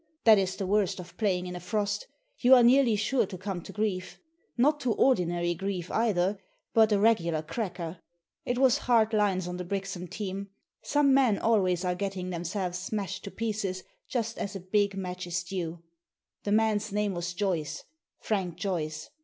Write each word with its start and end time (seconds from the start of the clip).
That 0.23 0.39
is 0.39 0.55
the 0.55 0.65
worst 0.65 0.99
of 0.99 1.15
playing 1.15 1.45
in 1.45 1.55
a 1.55 1.59
frost; 1.59 2.07
you 2.39 2.55
are 2.55 2.63
nearly 2.63 2.95
sure 2.95 3.27
to 3.27 3.37
come 3.37 3.61
to 3.61 3.71
grief. 3.71 4.17
Not 4.57 4.79
to 4.79 4.93
ordinary 4.93 5.53
grief, 5.53 5.91
either, 5.91 6.39
but 6.73 6.91
a 6.91 6.97
regular 6.99 7.43
cracker. 7.43 7.99
It 8.43 8.57
was 8.57 8.79
hard 8.79 9.13
lines 9.13 9.47
on 9.47 9.57
the 9.57 9.63
Brixham 9.63 10.07
team. 10.07 10.49
Some 10.81 11.13
men 11.13 11.37
always 11.37 11.85
are 11.85 11.93
getting 11.93 12.31
themselves 12.31 12.79
smashed 12.79 13.23
to 13.25 13.29
pieces 13.29 13.83
just 14.07 14.39
as 14.39 14.55
a 14.55 14.59
big 14.59 14.95
match 14.97 15.27
is 15.27 15.43
due! 15.43 15.83
The 16.45 16.51
man's 16.51 16.91
name 16.91 17.13
was 17.13 17.35
Joyce, 17.35 17.83
Frank 18.21 18.55
Joyce. 18.55 19.11